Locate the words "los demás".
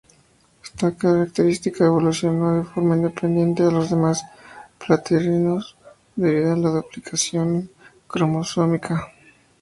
3.69-4.23